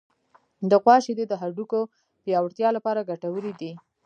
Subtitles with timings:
[0.69, 1.79] د غوا شیدې د هډوکو
[2.23, 3.71] پیاوړتیا لپاره ګټورې دي.